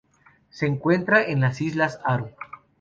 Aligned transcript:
Se 0.49 0.65
encuentran 0.65 1.25
en 1.27 1.41
las 1.41 1.61
Islas 1.61 1.99
Aru. 2.03 2.31